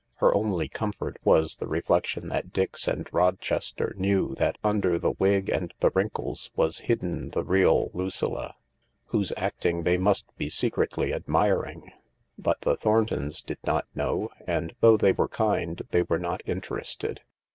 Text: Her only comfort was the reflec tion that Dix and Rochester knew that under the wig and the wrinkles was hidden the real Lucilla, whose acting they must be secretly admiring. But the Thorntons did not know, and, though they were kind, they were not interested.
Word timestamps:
Her 0.15 0.33
only 0.33 0.67
comfort 0.67 1.17
was 1.23 1.57
the 1.57 1.67
reflec 1.67 2.07
tion 2.07 2.29
that 2.29 2.51
Dix 2.51 2.87
and 2.87 3.07
Rochester 3.13 3.93
knew 3.95 4.33
that 4.33 4.57
under 4.63 4.97
the 4.97 5.11
wig 5.11 5.47
and 5.47 5.71
the 5.79 5.91
wrinkles 5.93 6.49
was 6.55 6.79
hidden 6.79 7.29
the 7.29 7.43
real 7.43 7.91
Lucilla, 7.93 8.55
whose 9.09 9.31
acting 9.37 9.83
they 9.83 9.99
must 9.99 10.35
be 10.37 10.49
secretly 10.49 11.13
admiring. 11.13 11.91
But 12.35 12.61
the 12.61 12.75
Thorntons 12.75 13.43
did 13.43 13.59
not 13.63 13.85
know, 13.93 14.31
and, 14.47 14.73
though 14.79 14.97
they 14.97 15.11
were 15.11 15.27
kind, 15.29 15.79
they 15.91 16.01
were 16.01 16.17
not 16.17 16.41
interested. 16.47 17.21